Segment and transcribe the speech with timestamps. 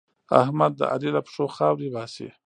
[0.41, 2.27] احمد د علي له پښو خاورې باسي.